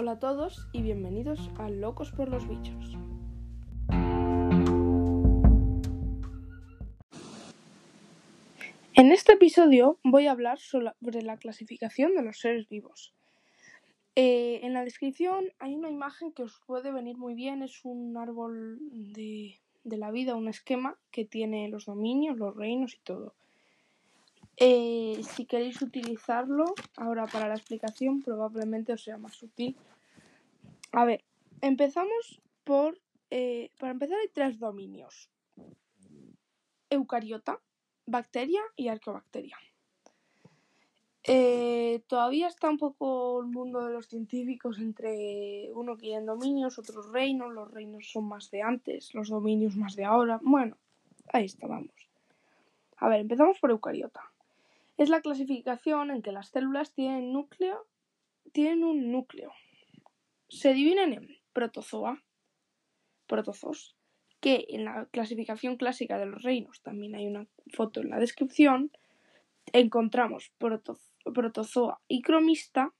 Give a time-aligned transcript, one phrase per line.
[0.00, 2.96] Hola a todos y bienvenidos a Locos por los Bichos.
[8.94, 13.12] En este episodio voy a hablar sobre la clasificación de los seres vivos.
[14.14, 18.16] Eh, en la descripción hay una imagen que os puede venir muy bien, es un
[18.16, 23.34] árbol de, de la vida, un esquema que tiene los dominios, los reinos y todo.
[24.60, 29.76] Eh, si queréis utilizarlo ahora para la explicación, probablemente os sea más útil.
[30.90, 31.24] A ver,
[31.60, 32.98] empezamos por.
[33.30, 35.30] Eh, para empezar, hay tres dominios:
[36.90, 37.60] eucariota,
[38.06, 39.56] bacteria y arqueobacteria.
[41.22, 47.12] Eh, todavía está un poco el mundo de los científicos entre uno quieren dominios, otros
[47.12, 50.40] reinos, los reinos son más de antes, los dominios más de ahora.
[50.42, 50.76] Bueno,
[51.32, 51.92] ahí está, vamos.
[52.96, 54.22] A ver, empezamos por eucariota
[54.98, 57.86] es la clasificación en que las células tienen núcleo,
[58.52, 59.52] tienen un núcleo.
[60.48, 62.22] Se dividen en protozoa,
[63.26, 63.96] protozoos,
[64.40, 68.90] que en la clasificación clásica de los reinos, también hay una foto en la descripción,
[69.72, 72.92] encontramos protozoa y cromista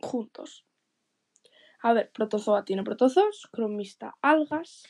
[0.00, 0.64] juntos.
[1.80, 4.84] A ver, protozoa tiene protozoos, cromista algas,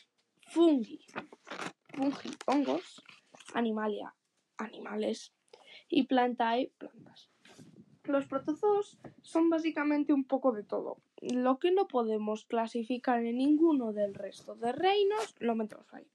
[0.47, 1.05] fungi,
[1.93, 3.03] fungi hongos,
[3.53, 4.13] animalia
[4.57, 5.33] animales,
[5.91, 7.29] y planta hay plantas.
[8.05, 10.97] Los protozoos son básicamente un poco de todo.
[11.21, 16.07] Lo que no podemos clasificar en ninguno del resto de reinos, lo metemos ahí.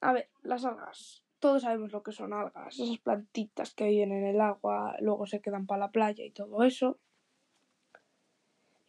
[0.00, 1.22] A ver, las algas.
[1.38, 5.40] Todos sabemos lo que son algas, esas plantitas que viven en el agua, luego se
[5.40, 6.98] quedan para la playa y todo eso.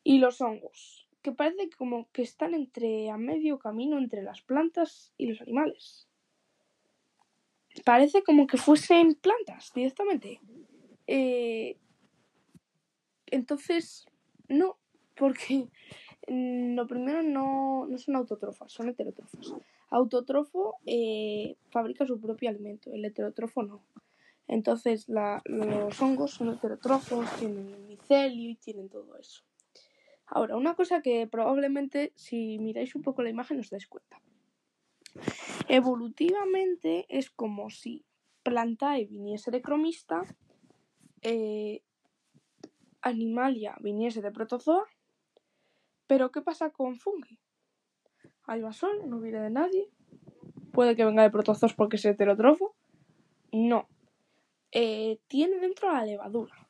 [0.02, 5.14] Y los hongos, que parece como que están entre a medio camino entre las plantas
[5.18, 6.08] y los animales
[7.84, 10.40] parece como que fuesen plantas directamente.
[11.08, 11.78] Eh,
[13.28, 14.06] entonces,
[14.48, 14.78] no,
[15.16, 15.68] porque
[16.28, 19.54] mm, lo primero no, no son autotrofas, son heterotrofas.
[19.90, 23.84] Autotrofo eh, fabrica su propio alimento, el heterotrofo no.
[24.48, 29.44] Entonces los hongos son heterotrofos, tienen el micelio y tienen todo eso.
[30.26, 34.22] Ahora, una cosa que probablemente si miráis un poco la imagen os dais cuenta.
[35.68, 38.06] Evolutivamente es como si
[38.44, 40.24] Plantae viniese de cromista,
[41.22, 41.82] eh,
[43.02, 44.86] Animalia viniese de protozoa,
[46.08, 47.40] pero ¿qué pasa con fungi?
[48.44, 49.90] Albasol no viene de nadie,
[50.72, 52.76] puede que venga de protozoos porque es heterotrofo,
[53.52, 53.88] no.
[54.72, 56.68] Eh, tiene dentro la levadura.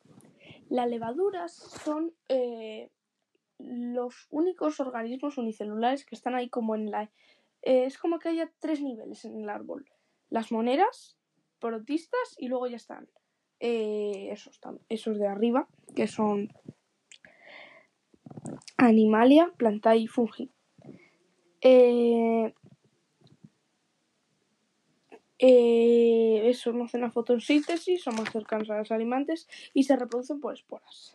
[0.69, 2.89] Las levaduras son eh,
[3.59, 7.09] los únicos organismos unicelulares que están ahí como en la
[7.67, 9.85] eh, es como que haya tres niveles en el árbol.
[10.29, 11.17] Las moneras,
[11.59, 13.09] protistas y luego ya están
[13.59, 14.57] eh, esos,
[14.87, 16.47] esos de arriba, que son
[18.77, 20.49] Animalia, Planta y Fungi.
[21.59, 22.53] Eh,
[25.39, 30.53] eso no hacen la fotosíntesis, son más cercanos a los alimentos y se reproducen por
[30.53, 31.13] esporas.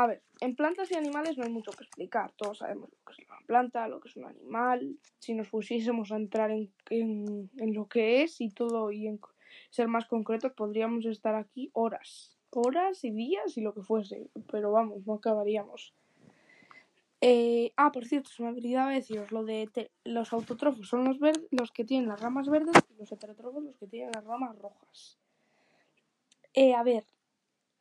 [0.00, 2.30] A ver, en plantas y animales no hay mucho que explicar.
[2.36, 4.96] Todos sabemos lo que es una planta, lo que es un animal.
[5.18, 9.18] Si nos pusiésemos a entrar en, en, lo que es y todo y en
[9.70, 12.38] ser más concretos, podríamos estar aquí horas.
[12.50, 14.30] Horas y días y lo que fuese.
[14.52, 15.92] Pero vamos, no acabaríamos.
[17.20, 21.18] Eh, ah, por cierto, se me olvidaba deciros lo de los autotrofos son los,
[21.50, 25.18] los que tienen las ramas verdes y los heterotrofos los que tienen las ramas rojas.
[26.54, 27.04] Eh, a ver,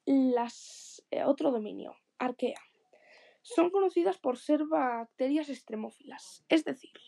[0.07, 2.59] las, eh, otro dominio, arquea.
[3.41, 6.99] Son conocidas por ser bacterias extremófilas, es decir,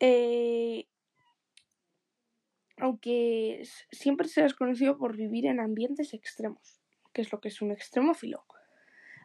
[0.00, 0.86] eh,
[2.76, 6.80] aunque siempre se les conocido por vivir en ambientes extremos,
[7.12, 8.44] que es lo que es un extremófilo,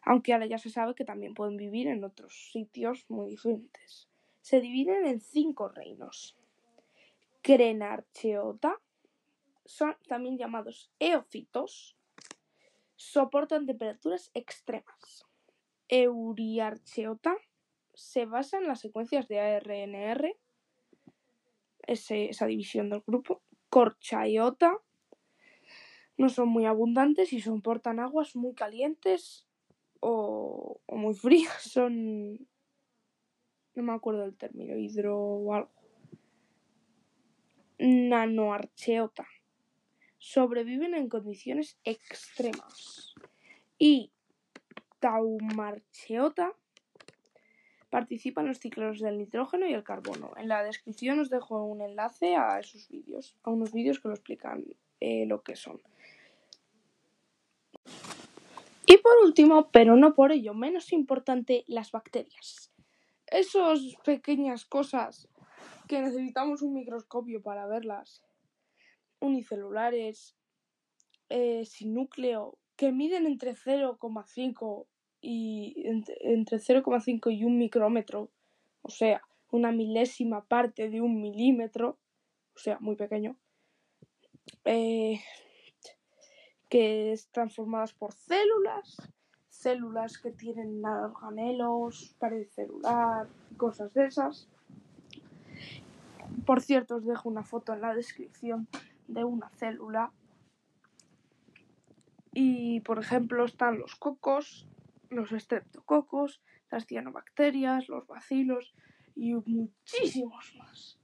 [0.04, 4.08] aunque ahora ya se sabe que también pueden vivir en otros sitios muy diferentes.
[4.40, 6.36] Se dividen en cinco reinos.
[7.42, 8.80] Crenarcheota,
[9.64, 11.96] son también llamados eocitos,
[13.00, 15.24] soportan temperaturas extremas.
[15.88, 17.34] Euriarcheota
[17.94, 20.36] se basa en las secuencias de ARNR,
[21.86, 23.40] esa división del grupo.
[23.70, 24.76] Corchaiota
[26.18, 29.46] no son muy abundantes y soportan aguas muy calientes
[30.00, 31.62] o, o muy frías.
[31.72, 32.46] Son.
[33.76, 35.72] No me acuerdo del término, hidro o algo.
[37.78, 39.26] Nanoarcheota
[40.20, 43.14] sobreviven en condiciones extremas.
[43.78, 44.12] Y
[45.00, 46.52] Taumarcheota
[47.88, 50.32] participa en los ciclos del nitrógeno y el carbono.
[50.36, 54.14] En la descripción os dejo un enlace a esos vídeos, a unos vídeos que lo
[54.14, 54.64] explican
[55.00, 55.80] eh, lo que son.
[58.86, 62.70] Y por último, pero no por ello menos importante, las bacterias.
[63.26, 65.28] Esas pequeñas cosas
[65.88, 68.22] que necesitamos un microscopio para verlas,
[69.20, 70.36] unicelulares,
[71.28, 74.86] eh, sin núcleo, que miden entre 0,5
[75.20, 78.30] y entre 0,5 y un micrómetro,
[78.82, 81.98] o sea, una milésima parte de un milímetro,
[82.54, 83.36] o sea, muy pequeño,
[84.64, 85.20] eh,
[86.68, 88.96] que están formadas por células,
[89.48, 94.48] células que tienen organelos, pared celular, cosas de esas.
[96.46, 98.68] Por cierto, os dejo una foto en la descripción
[99.12, 100.12] de una célula.
[102.32, 104.68] Y, por ejemplo, están los cocos,
[105.08, 106.40] los estreptococos,
[106.70, 108.74] las cianobacterias, los bacilos
[109.16, 111.00] y muchísimos más.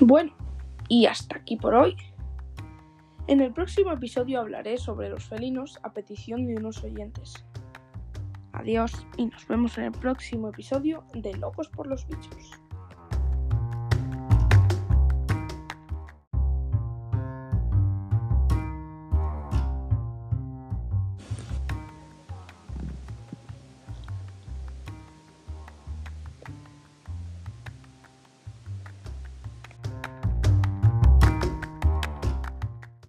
[0.00, 0.32] Bueno,
[0.88, 1.96] y hasta aquí por hoy.
[3.28, 7.44] En el próximo episodio hablaré sobre los felinos a petición de unos oyentes.
[8.60, 12.60] Adiós y nos vemos en el próximo episodio de Locos por los Bichos.